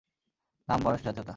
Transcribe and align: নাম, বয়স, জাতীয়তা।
নাম, 0.67 0.79
বয়স, 0.83 1.01
জাতীয়তা। 1.05 1.29